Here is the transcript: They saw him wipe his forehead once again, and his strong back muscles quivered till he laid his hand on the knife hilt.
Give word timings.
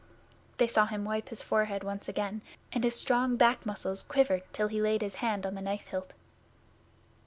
They 0.57 0.67
saw 0.67 0.87
him 0.87 1.05
wipe 1.05 1.29
his 1.29 1.43
forehead 1.43 1.83
once 1.83 2.09
again, 2.09 2.41
and 2.73 2.83
his 2.83 2.95
strong 2.95 3.35
back 3.37 3.67
muscles 3.67 4.01
quivered 4.01 4.41
till 4.51 4.67
he 4.67 4.81
laid 4.81 5.03
his 5.03 5.13
hand 5.21 5.45
on 5.45 5.53
the 5.53 5.61
knife 5.61 5.85
hilt. 5.89 6.15